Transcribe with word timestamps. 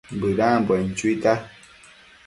Bëdambuen 0.19 0.89
chuita 0.97 1.33